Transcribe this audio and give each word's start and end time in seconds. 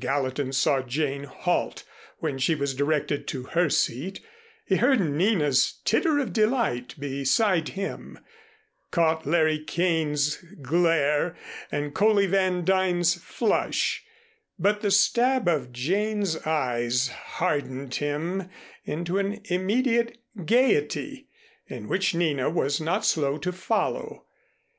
Gallatin 0.00 0.54
saw 0.54 0.80
Jane 0.80 1.24
halt 1.24 1.84
when 2.16 2.38
she 2.38 2.54
was 2.54 2.72
directed 2.74 3.28
to 3.28 3.42
her 3.42 3.68
seat, 3.68 4.22
he 4.64 4.76
heard 4.76 5.00
Nina's 5.02 5.82
titter 5.84 6.18
of 6.18 6.32
delight 6.32 6.94
beside 6.98 7.68
him, 7.68 8.18
caught 8.90 9.26
Larry 9.26 9.62
Kane's 9.62 10.36
glare 10.62 11.36
and 11.70 11.94
Coley 11.94 12.24
Van 12.26 12.64
Duyn's 12.64 13.16
flush, 13.22 14.02
but 14.58 14.80
the 14.80 14.90
stab 14.90 15.46
of 15.46 15.72
Jane's 15.74 16.38
eyes 16.46 17.08
hardened 17.08 17.96
him 17.96 18.48
into 18.86 19.18
an 19.18 19.42
immediate 19.50 20.16
gayety 20.46 21.28
in 21.66 21.86
which 21.86 22.14
Nina 22.14 22.48
was 22.48 22.80
not 22.80 23.04
slow 23.04 23.36
to 23.36 23.52
follow. 23.52 24.24